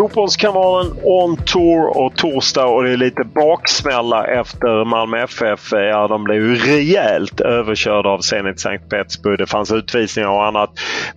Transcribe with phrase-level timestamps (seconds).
[0.00, 5.72] Fotbollskanalen on tour och torsdag och det är lite baksmälla efter Malmö FF.
[5.72, 9.38] Ja, de blev ju rejält överkörda av Zenit Sankt Petersburg.
[9.38, 10.70] Det fanns utvisningar och annat.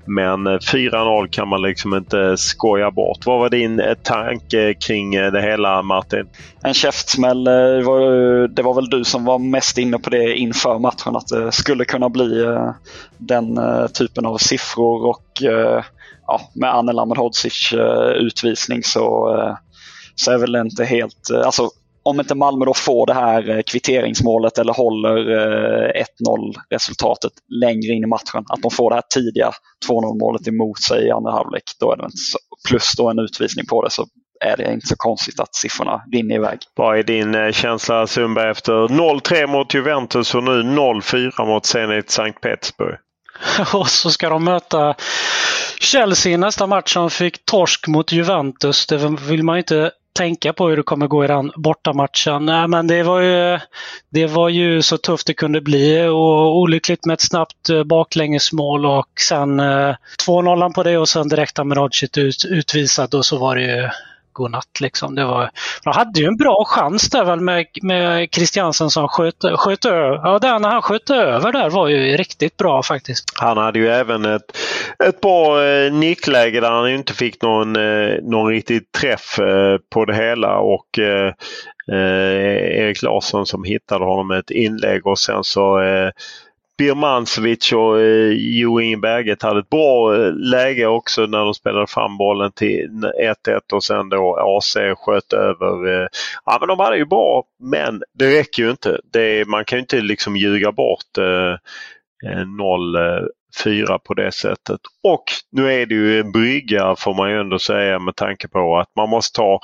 [0.05, 3.25] Men 4-0 kan man liksom inte skoja bort.
[3.25, 6.27] Vad var din tanke kring det hela Martin?
[6.63, 7.43] En käftsmäll.
[7.43, 11.27] Det var, det var väl du som var mest inne på det inför matchen att
[11.27, 12.71] det skulle kunna bli eh,
[13.17, 15.43] den eh, typen av siffror och
[16.27, 19.55] ja, med Anel Ahmedhodzic uh, eh, utvisning så, uh,
[20.15, 21.29] så är väl inte helt...
[21.33, 21.69] Uh, alltså,
[22.05, 25.17] om inte Malmö då får det här kvitteringsmålet eller håller
[26.27, 29.51] 1-0 resultatet längre in i matchen, att de får det här tidiga
[29.89, 32.37] 2-0 målet emot sig i andra halvlek, då är det inte så,
[32.69, 34.05] plus då en utvisning på det, så
[34.45, 36.59] är det inte så konstigt att siffrorna rinner iväg.
[36.75, 42.41] Vad är din känsla Sundberg efter 0-3 mot Juventus och nu 0-4 mot Zenit Sankt
[42.41, 42.95] Petersburg?
[43.73, 44.95] Och så ska de möta
[45.79, 48.87] Chelsea i nästa match som fick torsk mot Juventus.
[48.87, 52.45] Det vill man inte tänka på hur det kommer gå i den bortamatchen.
[52.45, 53.59] Nej, men det var, ju,
[54.09, 58.85] det var ju så tufft det kunde bli och olyckligt med ett snabbt eh, baklängesmål
[58.85, 59.95] och sen eh,
[60.27, 63.89] 2-0 på det och sen direkt Amiradzic ut, utvisad och så var det ju
[64.33, 64.79] godnatt.
[64.81, 65.15] Liksom.
[65.15, 65.49] Det var,
[65.83, 70.15] de hade ju en bra chans där väl med, med Christiansen som sköt, sköt över.
[70.23, 73.25] Ja, den när han sköt över där var ju riktigt bra faktiskt.
[73.39, 74.57] Han hade ju även ett,
[75.03, 80.05] ett bra eh, nickläge där han inte fick någon, eh, någon riktig träff eh, på
[80.05, 81.33] det hela och eh,
[81.91, 86.09] eh Erik Larsson som hittade honom med ett inlägg och sen så eh,
[86.77, 91.87] Birmancevic och eh, Jo Inge Berget hade ett bra eh, läge också när de spelade
[91.87, 92.89] fram bollen till
[93.47, 96.01] 1-1 och sen då AC sköt över.
[96.01, 96.07] Eh,
[96.45, 98.99] ja men de hade ju bra men det räcker ju inte.
[99.13, 101.53] Det, man kan ju inte liksom ljuga bort eh,
[102.31, 102.95] eh noll
[103.63, 104.79] fyra på det sättet.
[105.03, 108.77] Och nu är det ju en brygga får man ju ändå säga med tanke på
[108.77, 109.59] att man måste ta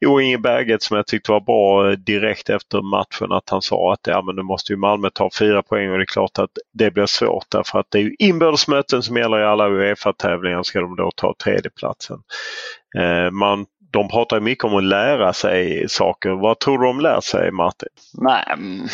[0.00, 3.92] Jo Inge Berget som jag tyckte var bra eh, direkt efter matchen att han sa
[3.92, 6.50] att ja, men nu måste ju Malmö ta fyra poäng och det är klart att
[6.72, 10.80] det blir svårt därför att det är ju inbördesmöten som gäller i alla Uefa-tävlingar ska
[10.80, 12.18] de då ta tredjeplatsen.
[12.98, 16.30] Eh, man de pratar mycket om att lära sig saker.
[16.30, 17.88] Vad tror du de lär sig Martin?
[18.14, 18.88] Nej, mm,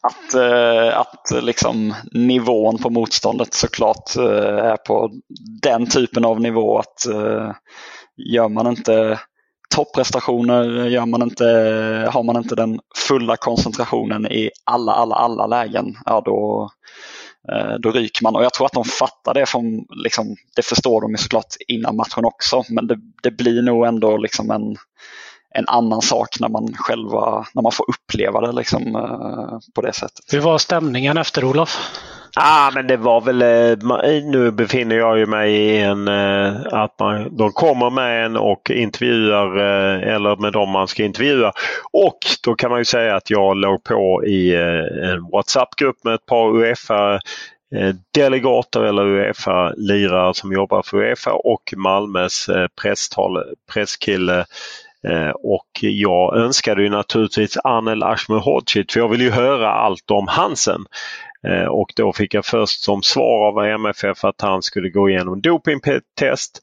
[0.00, 5.10] att, eh, att eh, liksom nivån på motståndet såklart eh, är på
[5.62, 7.06] den typen av nivå att
[8.16, 9.18] gör man inte
[9.74, 11.44] topprestationer, gör man inte,
[12.12, 16.70] har man inte den fulla koncentrationen i alla, alla, alla lägen, ja då,
[17.52, 18.36] Eh, då ryker man.
[18.36, 19.46] Och jag tror att de fattar det.
[19.46, 22.64] Från, liksom, det förstår de ju såklart innan matchen också.
[22.68, 24.76] Men det, det blir nog ändå liksom en,
[25.54, 29.92] en annan sak när man själva när man får uppleva det liksom, eh, på det
[29.92, 30.24] sättet.
[30.32, 31.78] Hur var stämningen efter Olof?
[32.36, 36.98] Ah, men det var väl, eh, nu befinner jag ju mig i en, eh, att
[36.98, 41.52] man, de kommer med en och intervjuar eh, eller med dem man ska intervjua.
[41.92, 44.54] Och då kan man ju säga att jag låg på i
[45.02, 47.20] en WhatsApp-grupp med ett par Uefa
[48.14, 52.50] delegater eller Uefa-lirare som jobbar för Uefa och Malmös
[52.82, 53.42] presstal,
[53.72, 54.44] presskille
[55.34, 60.84] och jag önskade ju naturligtvis Anel Ashmehodzic för jag vill ju höra allt om Hansen.
[61.46, 65.40] Eh, och då fick jag först som svar av MFF att han skulle gå igenom
[65.40, 66.60] dopingtest.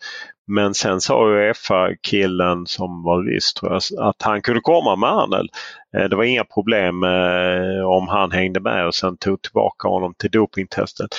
[0.47, 5.49] Men sen sa Uefa-killen som var ryss tror jag, att han kunde komma med Arnel.
[5.97, 10.13] Eh, det var inga problem eh, om han hängde med och sen tog tillbaka honom
[10.17, 11.09] till dopingtestet.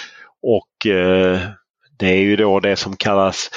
[0.43, 0.87] Och
[1.99, 3.51] det är ju då det som kallas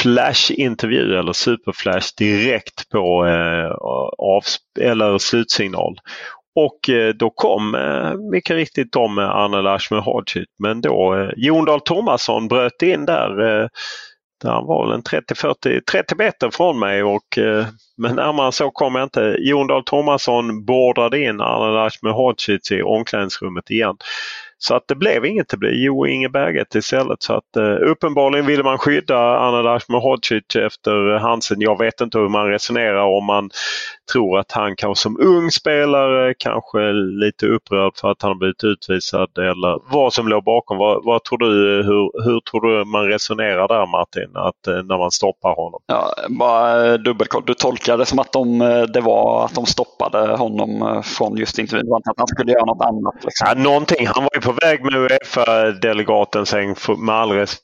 [0.00, 3.70] flashintervju eller superflash direkt på eh,
[4.18, 5.98] avs- eller slutsignal.
[6.54, 11.64] Och eh, då kom eh, mycket riktigt de eh, med Arne Lashmehodzic men då Jon
[11.64, 13.30] Dahl Tomasson bröt in där.
[14.42, 17.38] Där han var väl en 30-40, 30 meter från mig och
[17.96, 19.36] men närmare så kom jag inte.
[19.38, 23.96] Jon Dahl Tomasson bordade in Arne Hodgit i omklädningsrummet igen.
[24.64, 25.48] Så att det blev inget.
[25.48, 27.22] Det blev Jo Inge Berget istället.
[27.22, 31.60] Så att, uh, uppenbarligen ville man skydda Anna Ahmedhodzic efter Hansen.
[31.60, 33.50] Jag vet inte hur man resonerar om man
[34.12, 38.64] tror att han kanske som ung spelare kanske lite upprörd för att han har blivit
[38.64, 40.78] utvisad eller vad som låg bakom.
[40.78, 44.98] Vad, vad tror du, hur, hur tror du man resonerar där Martin, att, uh, när
[44.98, 45.80] man stoppar honom?
[45.86, 47.42] Ja, bara dubbelkoll.
[47.46, 48.58] Du tolkar det som att de,
[48.92, 53.14] det var att de stoppade honom från just intervjun, att han skulle göra något annat?
[53.14, 53.46] Liksom.
[53.48, 54.06] Ja, någonting.
[54.06, 56.44] Han var ju på väg med Uefa-delegaten
[56.98, 57.56] med all, res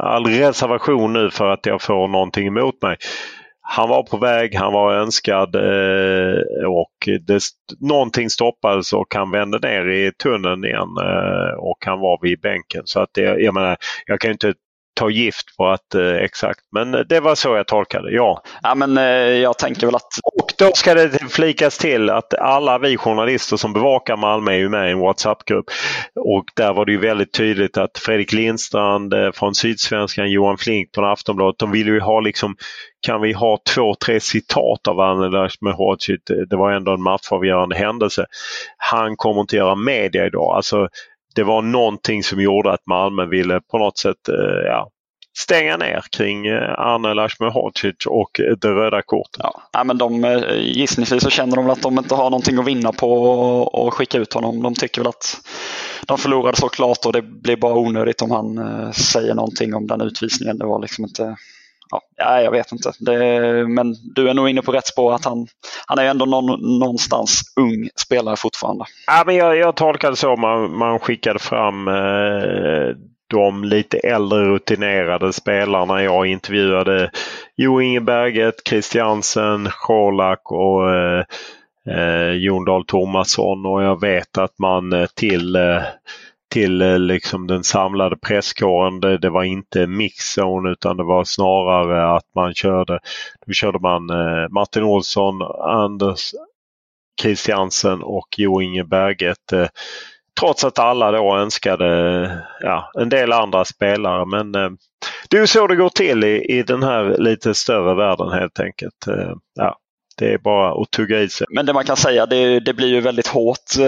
[0.00, 2.96] all reservation nu för att jag får någonting emot mig.
[3.72, 7.42] Han var på väg, han var önskad eh, och det,
[7.80, 12.82] någonting stoppades och han vände ner i tunneln igen eh, och han var vid bänken.
[12.84, 13.76] Så att det, jag menar,
[14.06, 14.54] jag kan inte
[14.94, 16.60] ta gift på att eh, exakt.
[16.72, 18.42] Men det var så jag tolkade ja.
[18.62, 19.04] Ja men eh,
[19.42, 20.08] jag tänker väl att...
[20.60, 24.88] Då ska det flikas till att alla vi journalister som bevakar Malmö är ju med
[24.88, 25.64] i en WhatsApp-grupp.
[26.14, 30.88] Och där var det ju väldigt tydligt att Fredrik Lindstrand eh, från Sydsvenskan, Johan Flink
[30.94, 32.56] från Aftonbladet, de ville ju ha liksom
[33.06, 36.20] kan vi ha två, tre citat av Anelash Mehodzic.
[36.50, 38.26] Det var ändå en matchavgörande händelse.
[38.76, 40.56] Han kommer inte göra media idag.
[40.56, 40.88] Alltså,
[41.34, 44.90] det var någonting som gjorde att Malmö ville på något sätt eh, ja,
[45.42, 49.40] stänga ner kring eh, Arne Lashmehodzic och det röda kortet.
[49.42, 49.62] Ja.
[49.72, 52.92] ja, men de, eh, gissningsvis så känner de att de inte har någonting att vinna
[52.92, 54.62] på att skicka ut honom.
[54.62, 55.36] De tycker väl att
[56.06, 60.00] de förlorade så klart och det blir bara onödigt om han säger någonting om den
[60.00, 60.58] utvisningen.
[60.58, 61.36] Det var liksom inte
[62.16, 62.92] ja, jag vet inte.
[62.98, 63.18] Det,
[63.68, 65.46] men du är nog inne på rätt spår att han,
[65.86, 68.84] han är ändå någon, någonstans ung spelare fortfarande.
[69.06, 70.36] Ja, men jag, jag tolkar det så.
[70.36, 72.96] Man, man skickade fram eh,
[73.30, 76.02] de lite äldre rutinerade spelarna.
[76.02, 77.10] Jag intervjuade
[77.56, 81.24] Jo Inge Berget, Christiansen, Scholak och eh,
[81.88, 85.82] eh, Jon Dahl Tomasson och jag vet att man eh, till eh,
[86.50, 89.00] till eh, liksom den samlade presskåren.
[89.00, 92.98] Det, det var inte mixzone utan det var snarare att man körde,
[93.46, 96.30] då körde man eh, Martin Olsson, Anders
[97.22, 99.52] Christiansen och Jo Inge Berget.
[99.52, 99.68] Eh,
[100.40, 104.26] Trots att alla då önskade ja, en del andra spelare.
[104.26, 104.70] Men eh,
[105.28, 109.06] det är så det går till i, i den här lite större världen helt enkelt.
[109.06, 109.76] Eh, ja,
[110.16, 111.46] det är bara att tugga i sig.
[111.50, 113.78] Men det man kan säga, det, det, blir ju väldigt hårt.
[113.78, 113.86] Eh,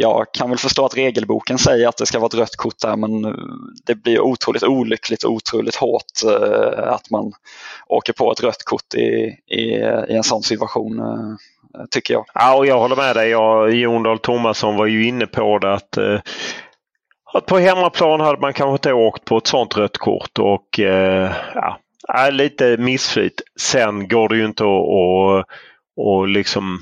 [0.00, 2.96] jag kan väl förstå att regelboken säger att det ska vara ett rött kort där,
[2.96, 3.36] men
[3.86, 6.04] det blir otroligt olyckligt och otroligt hårt
[6.76, 7.32] att man
[7.86, 9.62] åker på ett rött kort i, i,
[10.08, 11.00] i en sån situation
[11.90, 12.24] tycker jag.
[12.34, 13.30] Ja, och jag håller med dig.
[13.30, 16.20] Jag, Jon Dahl Tomasson var ju inne på det att eh,
[17.32, 21.32] att på hemmaplan hade man kanske inte åkt på ett sånt rött kort och eh,
[21.54, 23.42] ja, Ja, lite missflyt.
[23.60, 25.44] Sen går det ju inte att och,
[25.96, 26.78] och liksom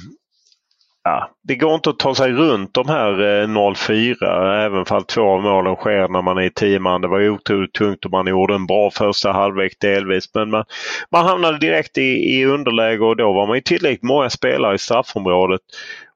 [1.07, 5.23] Ja, det går inte att ta sig runt de här eh, 0-4 även fall två
[5.23, 7.01] av målen sker när man är tio man.
[7.01, 10.35] Det var ju otroligt tungt och man gjorde en bra första halvlek delvis.
[10.35, 10.65] Men man,
[11.11, 14.79] man hamnade direkt i, i underläge och då var man ju tillräckligt många spelare i
[14.79, 15.61] straffområdet.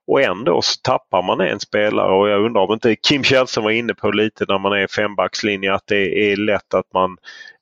[0.09, 3.71] Och ändå så tappar man en spelare och jag undrar om inte Kim Källström var
[3.71, 7.17] inne på lite när man är fembackslinje att det är lätt att man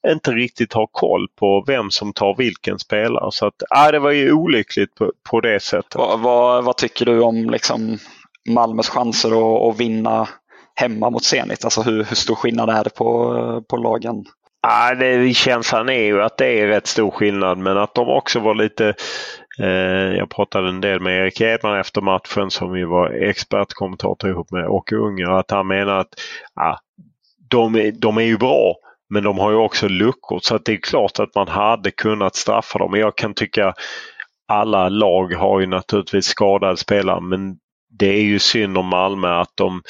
[0.08, 3.32] inte riktigt har koll på vem som tar vilken spelare.
[3.32, 5.94] Så att, äh, det var ju olyckligt på, på det sättet.
[5.94, 7.98] Vad, vad, vad, tycker du om liksom
[8.48, 10.28] Malmös chanser att, att vinna
[10.74, 11.64] hemma mot Zenit?
[11.64, 14.24] Alltså hur, hur stor skillnad är det på, på lagen?
[14.62, 18.40] Ja, det, känslan är ju att det är rätt stor skillnad men att de också
[18.40, 18.94] var lite
[19.58, 24.50] Eh, jag pratade en del med Erik Edman efter matchen som ju var expertkommentator ihop
[24.50, 25.30] med Åke Unger.
[25.30, 26.14] Att han menar att
[26.54, 26.78] ja,
[27.50, 28.76] de, de är ju bra
[29.08, 32.36] men de har ju också luckor så att det är klart att man hade kunnat
[32.36, 32.90] straffa dem.
[32.90, 33.75] Men jag kan tycka
[34.48, 37.56] alla lag har ju naturligtvis skadade spelare men
[37.98, 39.82] det är ju synd om Malmö att de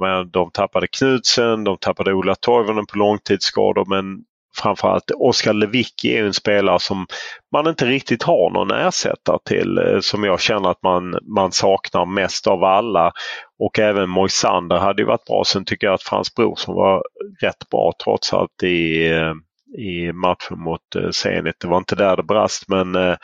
[0.00, 4.24] menar, de tappade Knudsen, de tappade Ola Toivonen på långtidsskador men
[4.56, 7.06] framförallt Oskar Lewicki är en spelare som
[7.52, 12.06] man inte riktigt har någon ersättare till eh, som jag känner att man, man saknar
[12.06, 13.12] mest av alla.
[13.58, 15.44] Och även Moisander hade ju varit bra.
[15.46, 17.02] Sen tycker jag att Frans Brorsson var
[17.42, 19.34] rätt bra trots allt i, eh,
[19.78, 21.56] i matchen mot eh, Zenit.
[21.60, 23.16] Det var inte där det brast men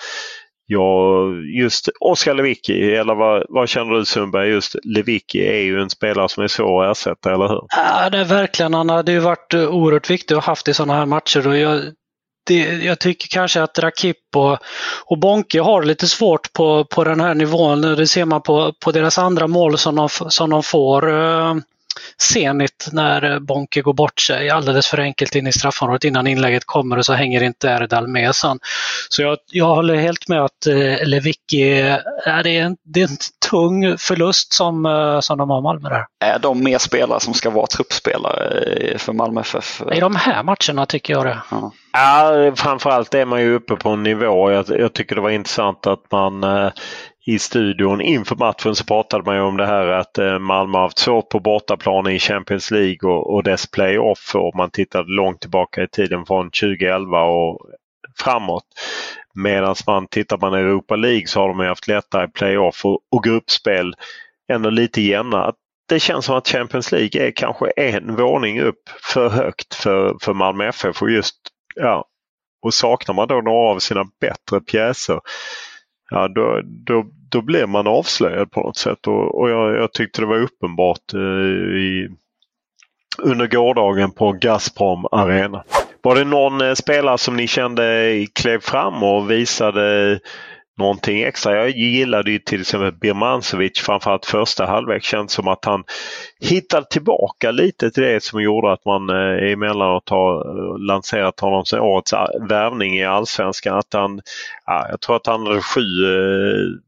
[0.73, 1.27] Ja,
[1.61, 4.49] just Oskar Lewicki, eller vad, vad känner du Sundberg?
[4.49, 7.63] Just Lewicki är ju en spelare som är svår att ersätta, eller hur?
[7.69, 8.75] Ja, det är verkligen.
[8.75, 11.49] Han hade ju varit eh, oerhört viktig att ha haft i sådana här matcher.
[11.49, 11.83] Och jag,
[12.47, 14.59] det, jag tycker kanske att Rakip och,
[15.05, 17.81] och Bonke har lite svårt på, på den här nivån.
[17.81, 21.11] Det ser man på, på deras andra mål som de, som de får.
[21.11, 21.55] Eh,
[22.19, 26.99] Zenit när Bonke går bort sig alldeles för enkelt in i straffområdet innan inlägget kommer
[26.99, 28.59] och så hänger inte Erdal med sen.
[29.09, 31.73] Så jag, jag håller helt med att eh, Lewicki,
[32.25, 33.17] är det, är en, det är en
[33.51, 36.07] tung förlust som, eh, som de har Malmö där.
[36.25, 39.83] Är de mer spelare som ska vara truppspelare för Malmö FF?
[39.93, 41.39] I de här matcherna tycker jag det.
[41.51, 41.73] Ja.
[41.93, 44.51] Ja, framförallt är man ju uppe på en nivå.
[44.51, 46.71] Jag, jag tycker det var intressant att man eh,
[47.27, 50.83] i studion inför matchen så pratade man ju om det här att eh, Malmö har
[50.83, 55.41] haft svårt på bortaplan i Champions League och, och dess playoff och man tittade långt
[55.41, 57.61] tillbaka i tiden från 2011 och
[58.19, 58.65] framåt.
[59.35, 63.25] Medan man tittar man i Europa League så har de haft lättare playoff och, och
[63.25, 63.95] gruppspel
[64.53, 65.53] ändå lite jämnare.
[65.89, 70.35] Det känns som att Champions League är kanske en våning upp för högt för, för
[70.35, 71.37] Malmö FF och just
[71.75, 72.05] ja,
[72.63, 75.21] och saknar man då några av sina bättre pjäser
[76.11, 80.23] ja, då, då, då blev man avslöjad på något sätt och, och jag, jag tyckte
[80.23, 82.09] det var uppenbart eh, i,
[83.19, 85.65] under gårdagen på Gazprom Arena.
[86.03, 90.21] Var det någon eh, spelare som ni kände klev fram och visade
[90.81, 91.57] någonting extra.
[91.57, 95.03] Jag gillade ju till exempel Birmancevic framförallt första halvlek.
[95.03, 95.85] Känns som att han
[96.41, 101.65] hittade tillbaka lite till det som gjorde att man eh, emellanåt har eh, lanserat honom
[101.65, 103.79] som årets eh, värvning i Allsvenskan.
[103.79, 104.21] Att han,
[104.67, 106.81] ja, jag tror att han hade sju eh,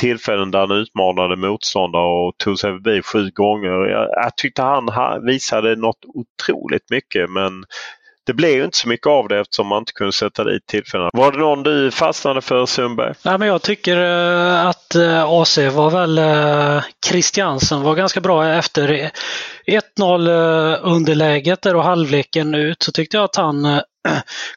[0.00, 3.68] tillfällen där han utmanade motståndare och tog sig förbi sju gånger.
[3.68, 7.64] Jag, jag tyckte han visade något otroligt mycket men
[8.26, 11.10] det blev ju inte så mycket av det eftersom man inte kunde sätta dit tillfällena.
[11.12, 13.14] Var det någon du fastnade för Sundberg?
[13.24, 18.48] Nej, men jag tycker eh, att eh, AC var väl eh, Christiansen var ganska bra
[18.48, 19.10] efter e-
[19.98, 23.80] 1-0 underläget där och halvleken ut så tyckte jag att han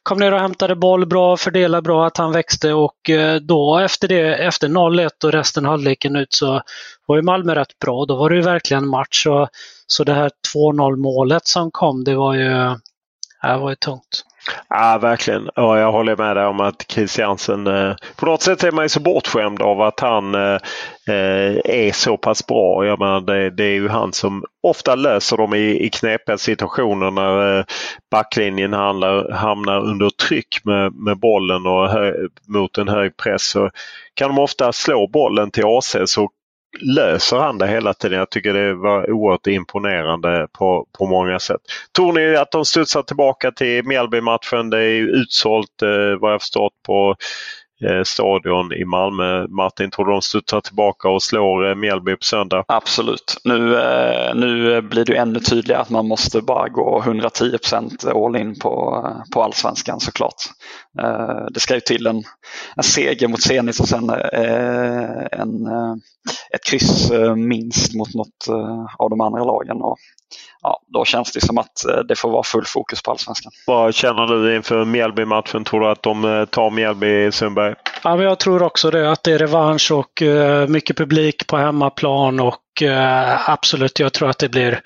[0.04, 2.96] kom ner och hämtade boll bra, fördelade bra, att han växte och
[3.42, 6.62] då efter det, efter 0-1 och resten halvleken ut så
[7.06, 8.06] var ju Malmö rätt bra.
[8.06, 9.28] Då var det ju verkligen match.
[9.28, 9.50] Och,
[9.88, 12.76] så det här 2-0 målet som kom, det var ju
[13.42, 14.26] det var ju tungt.
[14.70, 15.50] Ja, verkligen.
[15.56, 18.90] Ja, jag håller med dig om att Christiansen, eh, på något sätt är man ju
[18.90, 20.58] så bortskämd av att han eh,
[21.08, 22.86] eh, är så pass bra.
[22.86, 27.12] Jag menar, det, det, är ju han som ofta löser dem i, i knepiga situationer
[27.12, 27.66] när eh,
[28.12, 32.14] backlinjen handlar, hamnar under tryck med, med bollen och hö,
[32.48, 33.44] mot en hög press.
[33.44, 33.70] Så
[34.14, 36.30] kan de ofta slå bollen till AC så
[36.82, 38.20] löser han det hela tiden.
[38.20, 41.62] Jag tycker det var oerhört imponerande på, på många sätt.
[41.96, 44.70] Tror ni att de studsar tillbaka till Mjällby-matchen?
[44.70, 47.16] Det är utsålt eh, vad jag förstått på
[47.84, 49.48] Eh, stadion i Malmö.
[49.48, 52.64] Martin, tror du de studsar tillbaka och slår eh, Mjällby på söndag?
[52.68, 53.38] Absolut.
[53.44, 57.58] Nu, eh, nu blir det ännu tydligare att man måste bara gå 110
[58.16, 60.36] all in på, eh, på allsvenskan såklart.
[61.52, 62.24] Det ska ju till en,
[62.76, 64.10] en seger mot Zenit och sen
[65.32, 65.68] en,
[66.54, 68.48] ett kryss minst mot något
[68.98, 69.82] av de andra lagen.
[69.82, 69.98] Och
[70.62, 73.52] ja, då känns det som att eh, det får vara full fokus på allsvenskan.
[73.68, 75.64] Vad känner du inför Mjällby-matchen?
[75.64, 77.76] Tror du att de eh, tar Mjällby, Sundberg?
[78.04, 80.24] Ja, men jag tror också det, att det är revansch och
[80.68, 82.64] mycket publik på hemmaplan och
[83.46, 84.82] absolut, jag tror att det blir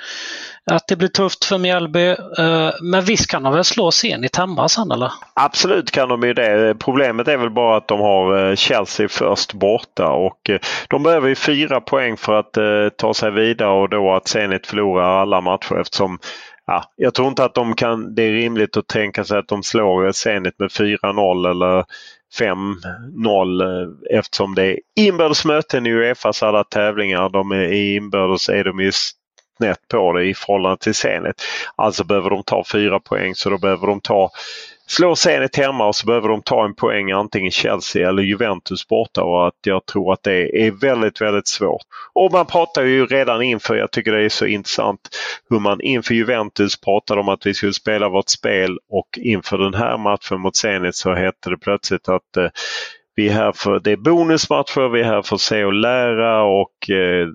[0.72, 2.08] att det blir tufft för Mjällby.
[2.10, 5.12] Eh, men visst kan de väl slå Zenit hemma sen eller?
[5.34, 6.76] Absolut kan de ju det.
[6.80, 11.30] Problemet är väl bara att de har eh, Chelsea först borta och eh, de behöver
[11.30, 12.58] ju fyra poäng för att
[12.98, 16.20] ta sig vidare och då att Zenit förlorar alla matcher eftersom
[16.66, 19.64] Ja, jag tror inte att de kan, det är rimligt att tänka sig att de
[19.64, 21.86] slår Zenit med 4-0 eller
[22.40, 27.30] 5-0 eftersom det är inbördes möten i Uefas alla tävlingar.
[27.30, 28.92] De är inbördes är de ju
[29.64, 31.44] snett på det i förhållande till Zenit.
[31.76, 34.32] Alltså behöver de ta fyra poäng så då behöver de ta
[34.88, 39.24] slå Zenit hemma och så behöver de ta en poäng antingen Chelsea eller Juventus borta
[39.24, 41.82] och att jag tror att det är väldigt, väldigt svårt.
[42.14, 45.00] Och man pratar ju redan inför, jag tycker det är så intressant
[45.50, 49.74] hur man inför Juventus pratade om att vi skulle spela vårt spel och inför den
[49.74, 52.48] här matchen mot Zenit så hette det plötsligt att eh,
[53.16, 56.44] vi är här för, det är bonusmatcher, vi är här för att se och lära
[56.44, 57.28] och eh,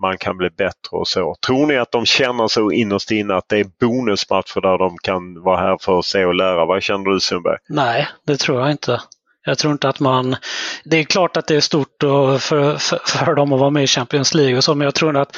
[0.00, 1.36] man kan bli bättre och så.
[1.46, 5.42] Tror ni att de känner så innerst inne att det är bonusmatcher där de kan
[5.42, 6.64] vara här för att se och lära?
[6.64, 7.56] Vad känner du Sundberg?
[7.68, 9.00] Nej, det tror jag inte.
[9.44, 10.36] Jag tror inte att man...
[10.84, 13.86] Det är klart att det är stort för, för, för dem att vara med i
[13.86, 15.36] Champions League och så, men jag tror att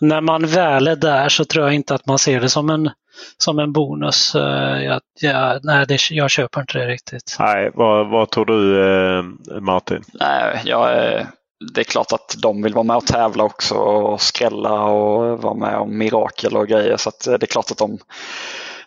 [0.00, 2.90] när man väl är där så tror jag inte att man ser det som en,
[3.38, 4.34] som en bonus.
[4.34, 7.36] Eh, jag, jag, nej, det, jag köper inte det riktigt.
[7.38, 9.24] Nej, vad, vad tror du eh,
[9.60, 10.02] Martin?
[10.12, 11.26] Nej, jag är
[11.72, 15.54] det är klart att de vill vara med och tävla också och skrälla och vara
[15.54, 16.96] med om mirakel och grejer.
[16.96, 17.98] Så eh, det är klart att de,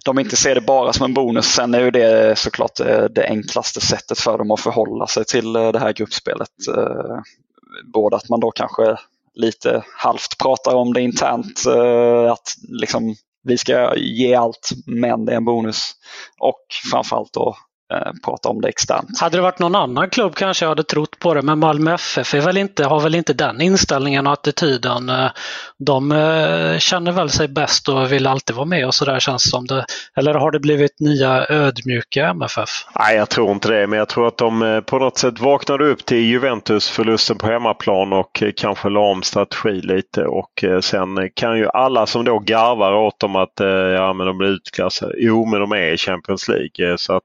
[0.06, 1.46] de inte ser det bara som en bonus.
[1.46, 5.56] Sen är ju det såklart eh, det enklaste sättet för dem att förhålla sig till
[5.56, 6.50] eh, det här gruppspelet.
[7.94, 8.98] Både att man då kanske
[9.34, 11.68] lite halvt pratar om det internt,
[12.32, 15.92] att liksom vi ska ge allt men det är en bonus.
[16.40, 17.56] Och framförallt då
[18.26, 19.20] prata om det externt.
[19.20, 22.34] Hade det varit någon annan klubb kanske jag hade trott på det, men Malmö FF
[22.34, 25.10] är väl inte, har väl inte den inställningen och attityden.
[25.10, 25.30] Eh,
[25.78, 29.50] de eh, känner väl sig bäst och vill alltid vara med och så där känns
[29.50, 29.86] som det.
[30.16, 32.70] Eller har det blivit nya ödmjuka MFF?
[33.00, 36.06] Nej, jag tror inte det, men jag tror att de på något sätt vaknade upp
[36.06, 42.06] till Juventus-förlusten på hemmaplan och kanske la om strategi lite och sen kan ju alla
[42.06, 43.54] som då garvar åt dem att
[43.96, 45.14] ja, men de blir utklassade.
[45.18, 47.24] Jo, men de är i Champions League så att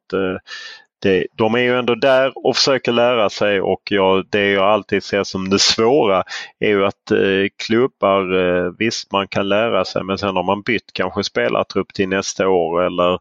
[1.02, 5.02] det, de är ju ändå där och försöker lära sig och jag, det jag alltid
[5.02, 6.24] ser som det svåra
[6.58, 10.62] är ju att eh, klubbar, eh, visst man kan lära sig men sen har man
[10.62, 13.18] bytt kanske spelartrupp till nästa år eller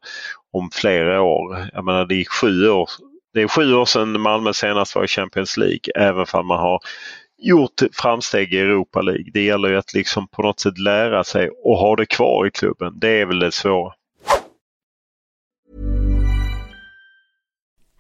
[0.53, 1.69] om flera år.
[1.73, 2.89] Jag menar det är sju år,
[3.33, 6.79] det är sju år sedan Malmö senast var i Champions League även om man har
[7.37, 9.31] gjort framsteg i Europa League.
[9.33, 12.51] Det gäller ju att liksom på något sätt lära sig och ha det kvar i
[12.51, 12.99] klubben.
[12.99, 13.93] Det är väl det svåra.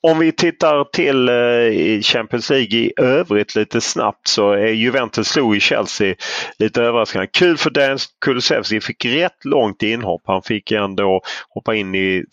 [0.00, 5.56] Om vi tittar till eh, Champions League i övrigt lite snabbt så är Juventus slog
[5.56, 6.14] i Chelsea
[6.58, 7.26] lite överraskande.
[7.32, 10.22] Kul för Dan Kulusevski, fick rätt långt inhopp.
[10.26, 12.24] Han fick ändå hoppa in i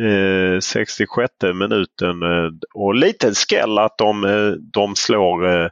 [0.00, 5.70] eh, 66 minuten eh, och lite skräll att de, de slår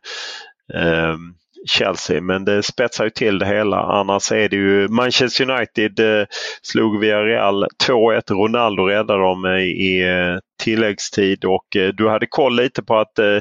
[1.66, 3.76] Chelsea men det spetsar ju till det hela.
[3.76, 6.26] Annars är det ju Manchester United
[6.62, 8.22] slog Villarreal 2-1.
[8.30, 10.04] Ronaldo räddade dem i
[10.60, 13.38] tilläggstid och eh, du hade koll lite på att eh,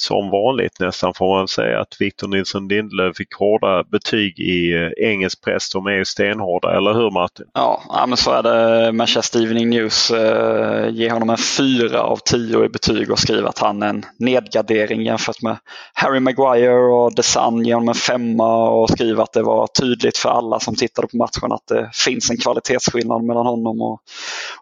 [0.00, 5.08] som vanligt nästan får man säga att Victor Nilsson Lindelöf fick hårda betyg i eh,
[5.10, 5.70] engelsk press.
[5.70, 7.46] De är ju stenhårda, eller hur Martin?
[7.54, 8.92] Ja, ja men så är det.
[8.92, 13.58] Manchester Evening News eh, ger honom en fyra av tio i betyg och skriver att
[13.58, 15.56] han är en nedgradering jämfört med
[15.94, 20.16] Harry Maguire och The Sun ger honom en femma och skriver att det var tydligt
[20.16, 23.92] för alla som tittade på matchen att det finns en kvalitetsskillnad mellan honom och,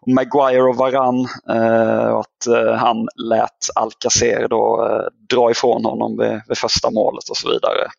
[0.00, 1.28] och Maguire och Varann.
[1.88, 6.90] Eh, och att eh, han lät Alcacer då eh, dra ifrån honom vid, vid första
[6.90, 7.90] målet och så vidare.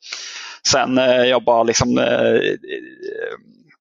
[0.68, 0.98] Sen
[1.28, 2.00] jag bara liksom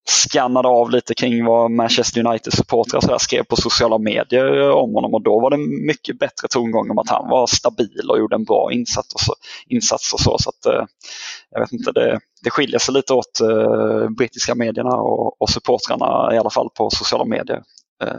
[0.09, 5.41] skannade av lite kring vad Manchester United-supportrar skrev på sociala medier om honom och då
[5.41, 9.15] var det mycket bättre tongång om att han var stabil och gjorde en bra insats
[9.15, 9.33] och så.
[9.67, 10.89] Insats och så, så att,
[11.51, 13.41] jag vet inte, det, det skiljer sig lite åt
[14.19, 17.63] brittiska medierna och, och supportrarna i alla fall på sociala medier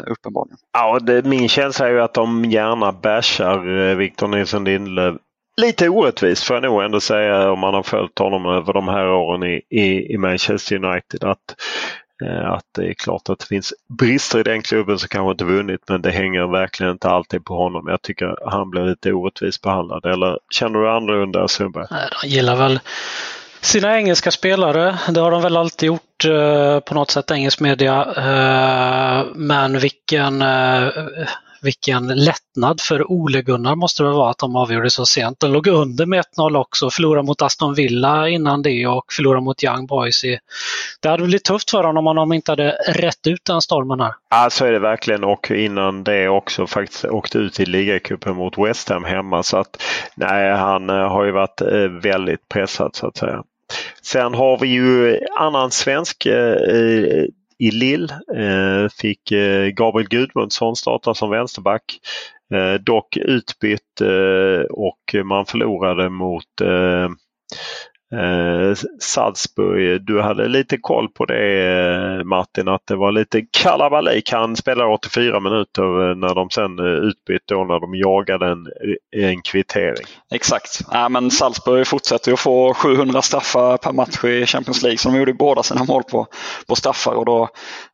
[0.07, 0.57] uppenbarligen.
[0.73, 5.15] Ja, det, min känsla är ju att de gärna bashar Victor Nilsson Lindelöf
[5.59, 9.07] lite orättvist får jag nog ändå säga om man har följt honom över de här
[9.07, 11.23] åren i, i, i Manchester United.
[11.23, 11.55] Att,
[12.25, 15.45] eh, att det är klart att det finns brister i den klubben som kanske inte
[15.45, 17.87] vunnit men det hänger verkligen inte alltid på honom.
[17.87, 20.05] Jag tycker han blir lite orättvist behandlad.
[20.05, 21.85] Eller känner du annorlunda Sundberg?
[22.21, 22.79] De gillar väl
[23.61, 24.97] sina engelska spelare.
[25.09, 28.05] Det har de väl alltid gjort eh, på något sätt, engelsk media.
[28.17, 30.87] Eh, men vilken eh,
[31.61, 35.39] vilken lättnad för Ole-Gunnar måste det vara att de avgjorde så sent.
[35.39, 39.63] De låg under med 1-0 också, förlorade mot Aston Villa innan det och förlorade mot
[39.63, 40.23] Young Boys.
[40.23, 40.39] I...
[41.01, 44.13] Det hade blivit tufft för honom om de inte hade rätt ut den stormen här.
[44.29, 48.57] Ja, så är det verkligen och innan det också faktiskt åkte ut i ligacupen mot
[48.57, 49.43] West Ham hemma.
[49.43, 49.81] Så att
[50.15, 53.43] nej, han eh, har ju varit eh, väldigt pressad så att säga.
[54.01, 57.25] Sen har vi ju annan svensk eh,
[57.59, 61.99] i Lill eh, fick eh, Gabriel Gudmundsson starta som vänsterback.
[62.53, 67.09] Eh, dock utbytt eh, och man förlorade mot eh,
[68.13, 74.31] Eh, Salzburg, du hade lite koll på det eh, Martin att det var lite kalabalik.
[74.31, 78.67] Han spelade 84 minuter eh, när de sen eh, utbytte och när de jagade en,
[79.11, 80.05] en kvittering.
[80.33, 80.81] Exakt.
[80.91, 85.17] Ja, men Salzburg fortsätter att få 700 straffar per match i Champions League så de
[85.17, 86.27] gjorde båda sina mål på,
[86.67, 87.49] på straffar och då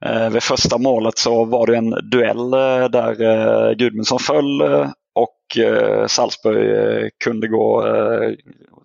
[0.05, 2.51] eh, vid första målet så var det en duell
[2.91, 4.61] där eh, Gudmundsson föll
[5.15, 5.57] och
[6.07, 7.83] Salzburg kunde gå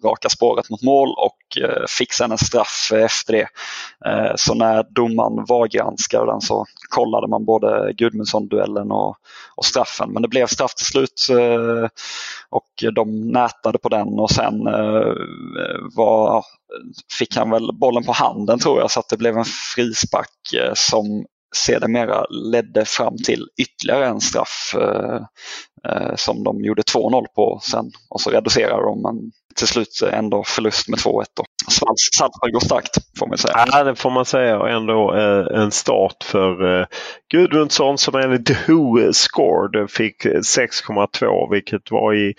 [0.04, 3.48] raka spåret mot mål och eh, fick sen en straff efter det.
[4.06, 9.16] Eh, så när domaren var granskade den så kollade man både Gudmundsson-duellen och,
[9.56, 10.12] och, straffen.
[10.12, 11.88] Men det blev straff till slut eh,
[12.50, 15.12] och de nätade på den och sen eh,
[15.94, 16.44] var,
[17.18, 20.72] fick han väl bollen på handen tror jag så att det blev en frispark eh,
[20.74, 21.24] som
[21.56, 25.20] sedermera ledde fram till ytterligare en straff eh,
[25.88, 30.44] eh, som de gjorde 2-0 på sen och så reducerade de men till slut ändå
[30.44, 31.24] förlust med 2-1.
[32.16, 33.64] Salzburg går starkt får man säga.
[33.72, 36.86] Ja det får man säga och ändå eh, en start för eh,
[37.30, 42.34] Gudmundsson som enligt Who scored fick 6,2 vilket var i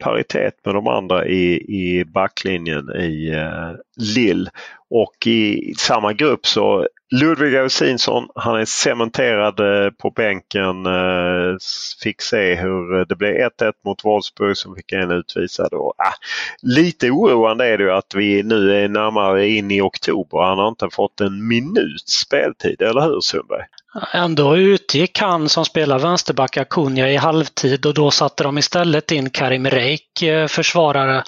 [0.00, 4.50] paritet med de andra i, i backlinjen i eh, Lill.
[4.90, 10.86] Och i samma grupp så Ludvig Ausinsson, han är cementerad eh, på bänken.
[10.86, 11.56] Eh,
[12.02, 15.72] fick se hur eh, det blev 1-1 mot Wolfsburg som fick en utvisad.
[15.72, 16.14] Och, ah,
[16.62, 20.38] lite oroande är det ju att vi nu är närmare in i oktober.
[20.38, 23.64] Han har inte fått en minuts speltid, eller hur Sundberg?
[24.12, 29.30] Ändå utgick han som spelar vänsterback Acuna i halvtid och då satte de istället in
[29.30, 31.24] Karim Reik, försvarare.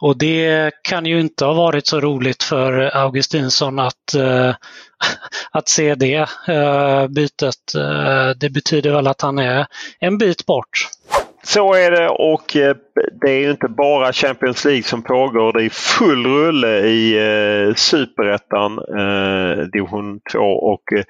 [0.00, 4.54] Och det kan ju inte ha varit så roligt för Augustinsson att, eh,
[5.50, 7.74] att se det eh, bytet.
[7.76, 9.66] Eh, det betyder väl att han är
[10.00, 10.88] en bit bort.
[11.42, 12.56] Så är det och
[13.20, 15.52] det är inte bara Champions League som pågår.
[15.52, 21.04] Det är full rulle i eh, Superettan, eh, division 2 och eh,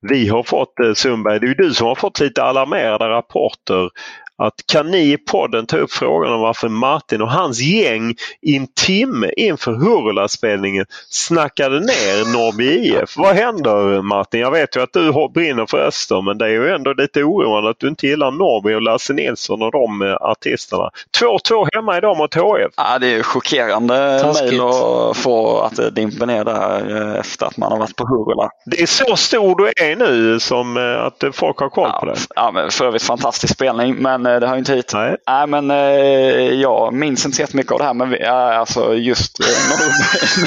[0.00, 3.90] vi har fått, eh, Sundberg, det är du som har fått lite alarmerade rapporter
[4.38, 8.56] att kan ni i podden ta upp frågan om varför Martin och hans gäng i
[8.56, 13.16] en timme inför Hurula-spelningen snackade ner Norrby IF.
[13.16, 14.40] Vad händer Martin?
[14.40, 17.70] Jag vet ju att du brinner för Öster men det är ju ändå lite oroande
[17.70, 20.90] att du inte gillar Norrby och Lasse Nilsson och de eh, artisterna.
[21.20, 22.72] 2-2 hemma idag mot HF.
[22.76, 27.56] Ja, det är chockerande mejl att få att det dimper ner där eh, efter att
[27.56, 28.50] man har varit på Hurula.
[28.64, 32.16] Det är så stor du är nu som eh, att folk har koll på det.
[32.34, 34.90] Ja, men för övrigt fantastisk spelning men Men eh, det hör inte hit.
[34.94, 35.16] Nej.
[35.26, 37.94] Nej, men eh, jag minns inte så jättemycket av det här.
[37.94, 40.46] Men vi, alltså just eh, Norrby.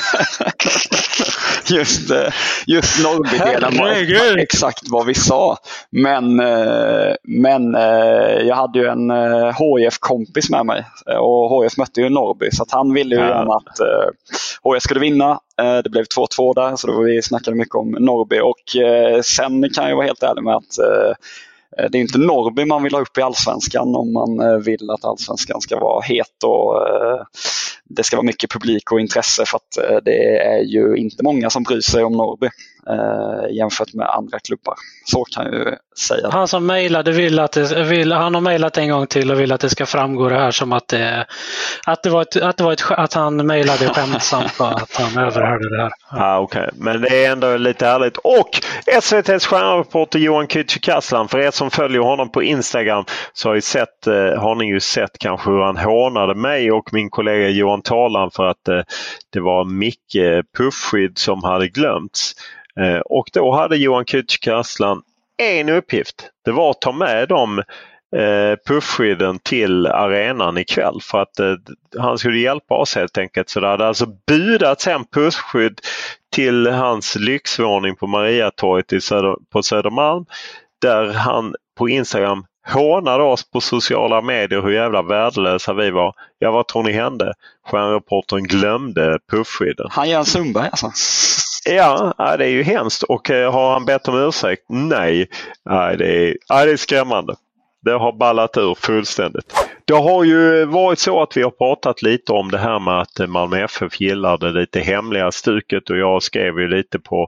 [1.78, 2.34] just, eh,
[2.68, 4.40] just Norrby-delen var Herregud.
[4.40, 5.58] exakt vad vi sa.
[5.90, 10.86] Men, eh, men eh, jag hade ju en eh, HIF-kompis med mig
[11.20, 13.28] och HIF mötte ju Norrby så att han ville ju Ja.
[13.28, 14.10] gärna att eh,
[14.74, 15.40] HIF skulle vinna.
[15.62, 19.70] Eh, det blev 2-2 där så då vi snackade mycket om Norrby och eh, sen
[19.76, 21.14] kan jag vara helt ärlig med att eh,
[21.80, 24.90] Eh, det är inte Norrby man vill ha upp i Allsvenskan om man eh, vill
[24.90, 27.22] att Allsvenskan ska vara het och eh,
[27.84, 31.64] det ska vara mycket publik och intresse för att det är ju inte många som
[31.64, 32.50] bryr sig om Norrby
[32.90, 34.76] eh, jämfört med andra klubbar.
[35.06, 36.30] Så kan jag ju säga.
[36.32, 39.52] Han som mejlade vill att det, vill, han har mejlat en gång till och vill
[39.52, 41.26] att det ska framgå det här som att det,
[41.86, 45.24] att det var ett, att det var ett, att han mejlade skämtsamt och att han
[45.24, 45.92] överhörde det här.
[46.12, 46.70] Ja, okej.
[46.74, 48.18] Men det är ändå lite härligt.
[48.18, 48.50] Och
[48.86, 51.28] SVTs stjärnreporter Johan Kücükaslan.
[51.28, 54.80] För er som följer honom på Instagram så har, ju sett, eh, har ni ju
[54.80, 58.82] sett kanske hur han hånade mig och min kollega Johan Talan för att eh,
[59.34, 62.34] det var Micke Puffskydd som hade glömts.
[62.80, 65.02] Eh, och då hade Johan Kücükaslan
[65.38, 66.30] en uppgift.
[66.46, 67.60] Det var att ta med dem
[68.16, 71.56] eh, puffskydden till arenan ikväll för att eh,
[72.00, 73.50] han skulle hjälpa oss helt enkelt.
[73.50, 75.82] Så det hade alltså budats hem puffskydd
[76.32, 80.26] till hans lyxvåning på Mariatorget Söder, på Södermalm
[80.82, 86.14] där han på Instagram hånade oss på sociala medier hur jävla värdelösa vi var.
[86.40, 87.34] Ja, vad tror ni hände?
[87.68, 89.88] Stjärnreportern glömde puffskydden.
[89.92, 90.92] Han gör en Sundberg alltså.
[91.70, 93.04] Ja, det är ju hemskt.
[93.04, 94.64] Och eh, har han bett om ursäkt?
[94.70, 95.30] Nej.
[95.66, 97.36] Nej, det är, det är skrämmande.
[97.82, 99.54] Det har ballat ur fullständigt.
[99.86, 103.30] Det har ju varit så att vi har pratat lite om det här med att
[103.30, 107.28] Malmö FF gillar det lite hemliga stuket och jag skrev ju lite på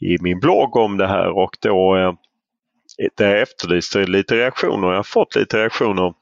[0.00, 2.12] i min blogg om det här och då eh,
[3.16, 4.88] det efterlyste jag lite reaktioner.
[4.88, 6.14] Jag har fått lite reaktioner.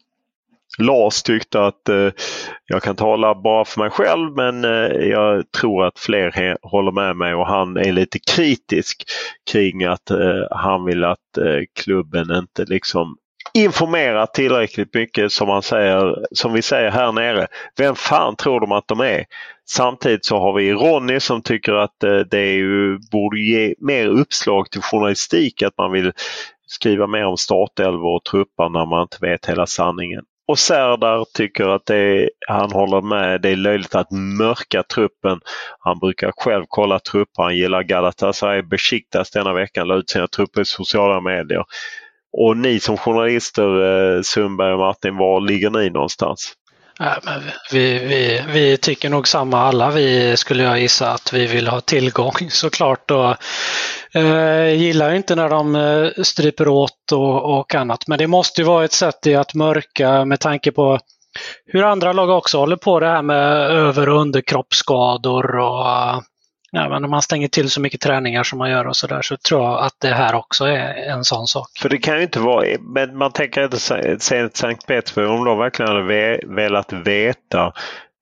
[0.79, 2.09] Lars tyckte att eh,
[2.67, 7.17] jag kan tala bara för mig själv men eh, jag tror att fler håller med
[7.17, 9.05] mig och han är lite kritisk
[9.51, 13.17] kring att eh, han vill att eh, klubben inte liksom
[13.55, 17.47] informerar tillräckligt mycket som, man säger, som vi säger här nere.
[17.79, 19.25] Vem fan tror de att de är?
[19.71, 24.07] Samtidigt så har vi Ronny som tycker att eh, det är ju, borde ge mer
[24.07, 26.13] uppslag till journalistik, att man vill
[26.67, 30.25] skriva mer om startelvor och truppar när man inte vet hela sanningen.
[30.49, 35.41] Och Serdar tycker att det är, han håller med, det är löjligt att mörka truppen.
[35.79, 40.61] Han brukar själv kolla trupper, han gillar Galatasaray Besiktas denna veckan, la ut sina trupper
[40.61, 41.65] i sociala medier.
[42.33, 46.55] Och ni som journalister, eh, Sundberg och Martin, var ligger ni någonstans?
[47.03, 49.91] Nej, men vi, vi, vi tycker nog samma alla.
[49.91, 53.11] Vi skulle jag gissa att vi vill ha tillgång såklart.
[53.11, 53.37] Och,
[54.21, 58.09] eh, gillar inte när de eh, stryper åt och, och annat.
[58.09, 60.99] Men det måste ju vara ett sätt i att mörka med tanke på
[61.67, 66.21] hur andra lag också håller på det här med över och underkroppsskador och eh,
[66.73, 69.23] ja, men om man stänger till så mycket träningar som man gör och så där
[69.23, 71.69] så tror jag att det här också är en sån sak.
[71.79, 73.79] För det kan ju inte vara, men man tänker inte
[74.21, 77.73] Zenit Sankt Petersburg, om de verkligen hade velat veta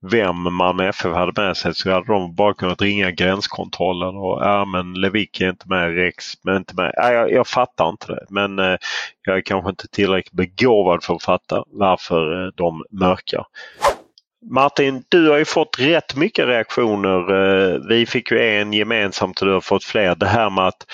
[0.03, 4.65] vem Malmö FF hade med sig så hade de bara kunnat ringa gränskontrollen och ja
[4.65, 6.93] men Levik är inte med, Rex men inte med.
[6.97, 8.77] Ja, jag, jag fattar inte det men eh,
[9.27, 13.47] jag är kanske inte tillräckligt begåvad för att fatta varför eh, de mörkar.
[14.43, 17.19] Martin, du har ju fått rätt mycket reaktioner.
[17.19, 20.15] Eh, vi fick ju en gemensamt och du har fått fler.
[20.15, 20.87] Det här med att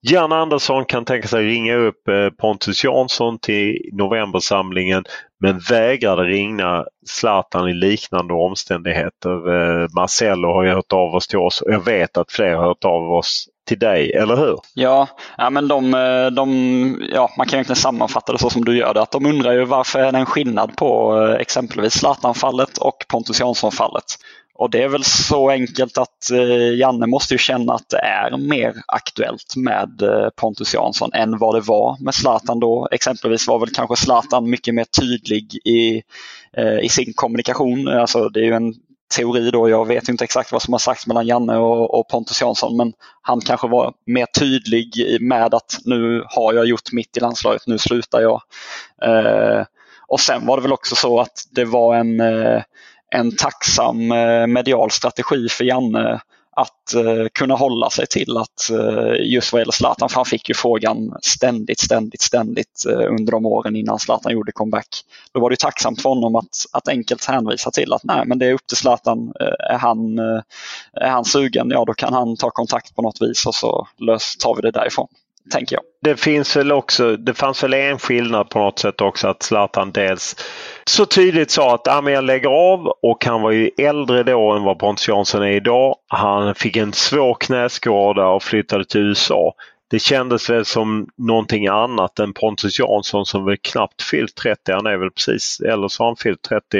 [0.00, 5.04] Jan Andersson kan tänka sig ringa upp eh, Pontus Jansson till novembersamlingen
[5.40, 9.54] men vägrade ringa Zlatan i liknande omständigheter.
[9.54, 12.64] Eh, Marcello har ju hört av oss till oss och jag vet att fler har
[12.64, 14.58] hört av oss till dig, eller hur?
[14.74, 18.76] Ja, ja men de, eh, de, ja, man kan egentligen sammanfatta det så som du
[18.76, 19.02] gör det.
[19.02, 23.40] Att de undrar ju varför är det en skillnad på eh, exempelvis Zlatan-fallet och Pontus
[23.40, 24.04] Jansson-fallet.
[24.54, 28.36] Och det är väl så enkelt att eh, Janne måste ju känna att det är
[28.36, 30.02] mer aktuellt med
[30.36, 32.88] Pontus Jansson än vad det var med Zlatan då.
[32.90, 36.02] Exempelvis var väl kanske Zlatan mycket mer tydlig i,
[36.82, 37.88] i sin kommunikation.
[37.88, 38.74] Alltså det är ju en
[39.16, 42.40] teori då, jag vet inte exakt vad som har sagts mellan Janne och, och Pontus
[42.40, 47.20] Jansson men han kanske var mer tydlig med att nu har jag gjort mitt i
[47.20, 48.42] landslaget, nu slutar jag.
[49.02, 49.64] Eh,
[50.08, 52.62] och sen var det väl också så att det var en, eh,
[53.10, 56.20] en tacksam eh, medial strategi för Janne
[56.56, 60.48] att eh, kunna hålla sig till att eh, just vad gäller Zlatan, för han fick
[60.48, 64.88] ju frågan ständigt, ständigt, ständigt eh, under de åren innan Zlatan gjorde comeback.
[65.32, 68.38] Då var det ju tacksamt för honom att, att enkelt hänvisa till att nej, men
[68.38, 69.32] det är upp till Zlatan.
[69.40, 70.42] Eh, är, han, eh,
[70.92, 74.36] är han sugen, ja då kan han ta kontakt på något vis och så lös,
[74.36, 75.08] tar vi det därifrån
[75.50, 75.82] tänker jag.
[76.02, 79.92] Det finns väl också, det fanns väl en skillnad på något sätt också att Zlatan
[79.92, 80.36] dels
[80.84, 84.62] så tydligt sa att ah, jag lägger av och han var ju äldre då än
[84.62, 85.96] vad Pontus Jansson är idag.
[86.08, 89.54] Han fick en svår knäskada och flyttade till USA.
[89.90, 94.72] Det kändes väl som någonting annat än Pontus Jansson som väl knappt fyllt 30.
[94.72, 96.78] Han är väl precis, eller så har han fyllt 30.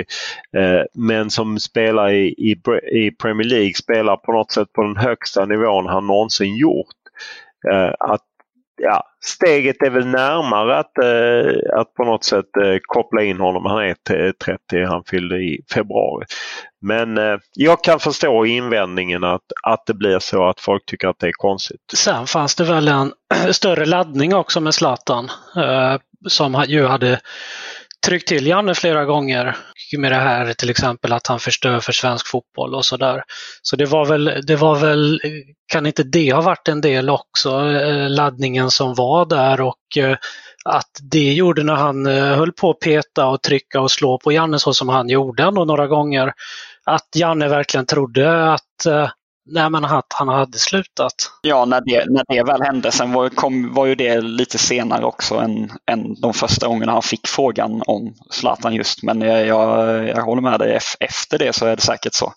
[0.56, 2.56] Eh, men som spelar i, i,
[2.92, 6.86] i Premier League, spelar på något sätt på den högsta nivån han någonsin gjort.
[7.72, 8.22] Eh, att
[8.76, 13.66] ja, steget är väl närmare att, eh, att på något sätt eh, koppla in honom.
[13.66, 13.94] Han är
[14.44, 16.26] 30, han fyllde i februari.
[16.80, 21.18] Men eh, jag kan förstå invändningen att, att det blir så att folk tycker att
[21.18, 21.80] det är konstigt.
[21.94, 23.12] Sen fanns det väl en
[23.50, 25.96] större laddning också med Zlatan eh,
[26.28, 27.20] som ju hade
[28.04, 29.56] tryckt till Janne flera gånger
[29.98, 33.22] med det här till exempel att han förstör för svensk fotboll och sådär.
[33.62, 35.20] Så det var väl, det var väl,
[35.72, 40.16] kan inte det ha varit en del också, eh, laddningen som var där och eh,
[40.64, 44.32] att det gjorde när han eh, höll på att peta och trycka och slå på
[44.32, 46.32] Janne så som han gjorde ändå några gånger.
[46.84, 48.86] Att Janne verkligen trodde att
[49.46, 51.14] Nej, men att han hade slutat.
[51.42, 52.92] Ja, när det, när det väl hände.
[52.92, 57.02] Sen var, kom, var ju det lite senare också än, än de första gångerna han
[57.02, 59.02] fick frågan om Zlatan just.
[59.02, 62.32] Men jag, jag, jag håller med dig, efter det så är det säkert så.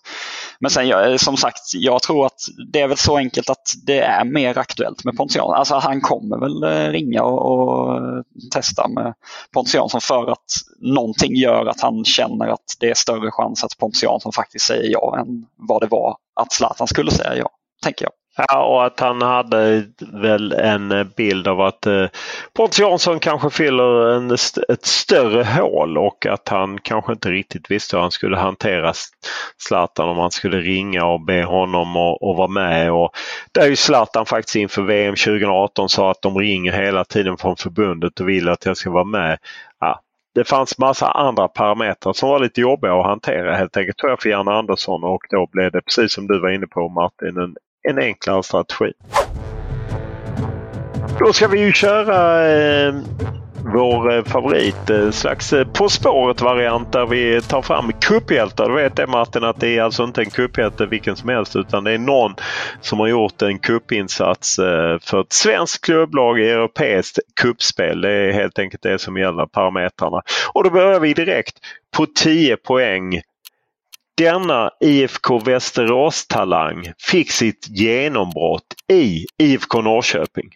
[0.60, 2.40] Men sen jag, som sagt, jag tror att
[2.72, 5.54] det är väl så enkelt att det är mer aktuellt med Pontus Jansson.
[5.54, 9.14] Alltså han kommer väl eh, ringa och, och testa med
[9.52, 13.78] Pontus Jansson för att någonting gör att han känner att det är större chans att
[13.78, 17.48] Pontus Jansson faktiskt säger ja än vad det var att Zlatan skulle säga ja,
[17.82, 18.12] tänker jag.
[18.48, 22.06] Ja, och att han hade väl en bild av att eh,
[22.52, 24.30] Pontus Jansson kanske fyller en,
[24.68, 28.92] ett större hål och att han kanske inte riktigt visste hur han skulle hantera
[29.56, 32.92] Zlatan om han skulle ringa och be honom att vara med.
[32.92, 33.10] Och
[33.52, 37.56] där är ju Zlatan faktiskt inför VM 2018 sa att de ringer hela tiden från
[37.56, 39.38] förbundet och vill att jag ska vara med.
[39.80, 40.00] Ja,
[40.34, 44.22] det fanns massa andra parametrar som var lite jobbiga att hantera helt enkelt tror jag
[44.22, 47.56] för Janne Andersson och då blev det precis som du var inne på Martin en,
[47.88, 48.92] en enklare strategi.
[51.18, 52.94] Då ska vi ju köra eh,
[53.74, 58.68] vår eh, favorit, en slags eh, På spåret-variant där vi tar fram kupphjältar.
[58.68, 61.84] Du vet det Martin att det är alltså inte en kupphjälte vilken som helst utan
[61.84, 62.34] det är någon
[62.80, 64.56] som har gjort en kuppinsats
[65.00, 68.00] för ett svenskt klubblag i europeiskt kuppspel.
[68.00, 70.22] Det är helt enkelt det som gäller parametrarna.
[70.52, 71.54] Och då börjar vi direkt
[71.96, 73.22] på 10 poäng
[74.18, 80.50] denna IFK Västerås-talang fick sitt genombrott i IFK Norrköping.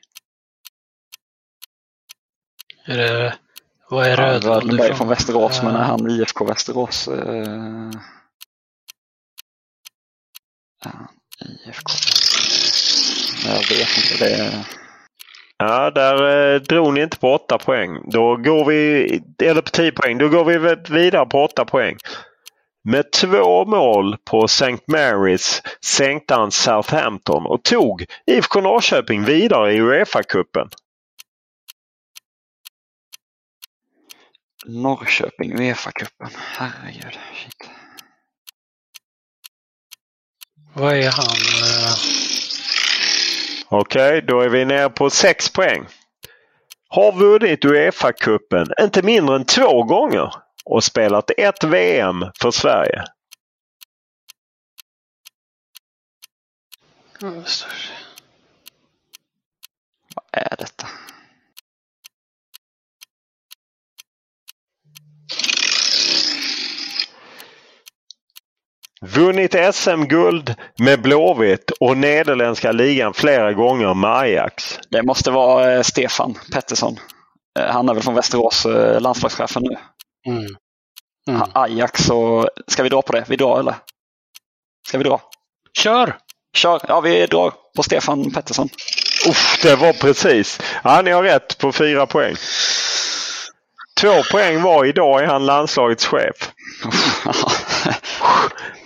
[2.84, 3.34] Är det,
[3.90, 4.62] vad är Rödvall?
[4.64, 5.64] Ja, Rödvall är från Västerås, ja.
[5.64, 7.08] men är han IFK Västerås?
[7.08, 7.90] Eh...
[10.84, 10.90] Ja,
[11.66, 11.92] IFK
[13.46, 14.24] Jag vet inte.
[14.24, 14.64] Det
[15.64, 18.10] Ja, där eh, drog ni inte på 8 poäng.
[18.10, 19.04] Då går vi,
[19.42, 20.18] eller på 10 poäng.
[20.18, 21.96] Då går vi vidare på 8 poäng.
[22.84, 24.78] Med två mål på St.
[24.86, 30.68] Marys sänkte han Southampton och tog IFK Norrköping vidare i Uefa-cupen.
[34.66, 36.30] Norrköping, Uefa-cupen.
[36.36, 37.18] Herregud.
[37.34, 37.70] Shit.
[40.74, 41.26] Vad är han?
[41.26, 41.94] Uh...
[43.68, 45.86] Okej, okay, då är vi nere på 6 poäng.
[46.88, 53.04] Har vunnit Uefa-cupen inte mindre än två gånger och spelat ett VM för Sverige.
[60.14, 60.86] Vad är detta?
[69.04, 74.78] Vunnit SM-guld med Blåvitt och nederländska ligan flera gånger med Ajax.
[74.90, 76.96] Det måste vara eh, Stefan Pettersson.
[77.58, 79.76] Eh, han är väl från Västerås, eh, landslagschefen nu.
[80.32, 80.46] Mm.
[81.28, 81.48] Mm.
[81.52, 82.48] Ajax och...
[82.66, 83.24] Ska vi dra på det?
[83.28, 83.74] Vi drar eller?
[84.88, 85.20] Ska vi dra?
[85.78, 86.16] Kör!
[86.56, 86.80] Kör!
[86.88, 88.68] Ja, vi drar på Stefan Pettersson.
[89.28, 90.60] Uff, det var precis.
[90.84, 92.34] Ja, ni har rätt på fyra poäng.
[94.00, 96.52] Två poäng var idag är han landslagets chef.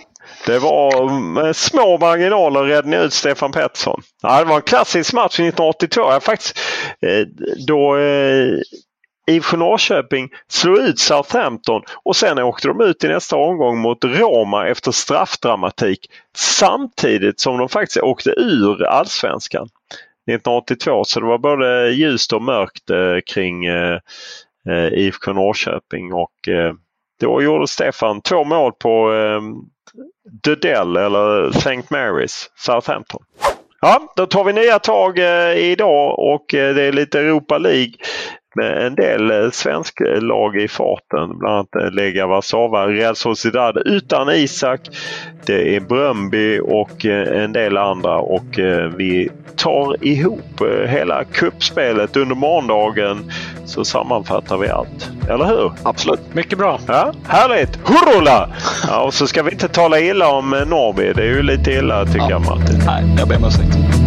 [0.47, 4.01] Det var med små marginaler räddade ni ut Stefan Pettersson.
[4.21, 6.01] Ja, det var en klassisk match 1982.
[6.01, 6.59] Jag faktiskt,
[7.01, 7.27] eh,
[7.67, 8.49] då eh,
[9.31, 14.67] IFK Norrköping slog ut Southampton och sen åkte de ut i nästa omgång mot Roma
[14.67, 15.99] efter straffdramatik
[16.37, 19.63] samtidigt som de faktiskt åkte ur allsvenskan
[20.31, 21.03] 1982.
[21.03, 23.99] Så det var både ljust och mörkt eh, kring eh,
[24.69, 26.73] eh IFK Norrköping och eh,
[27.19, 29.41] då gjorde Stefan två mål på eh,
[30.43, 31.83] Dudell eller St.
[31.89, 33.23] Marys, Southampton.
[33.81, 37.93] Ja, då tar vi nya tag eh, idag och eh, det är lite Europa League
[38.59, 41.39] en del eh, svensk lag i farten.
[41.39, 44.81] Bland annat Lega Warszawa, Real Sociedad utan Isak.
[45.45, 48.59] Det är Brömby och en del andra och
[48.97, 53.31] vi tar ihop hela kuppspelet under måndagen
[53.65, 55.11] så sammanfattar vi allt.
[55.29, 55.71] Eller hur?
[55.83, 56.33] Absolut.
[56.33, 56.79] Mycket bra.
[56.87, 57.79] Ja, härligt!
[57.87, 58.49] Hurrola!
[58.87, 61.13] Ja, och så ska vi inte tala illa om Norrby.
[61.13, 62.29] Det är ju lite illa tycker ja.
[62.29, 62.81] jag Martin.
[62.85, 64.06] Nej, jag ber om ursäkt.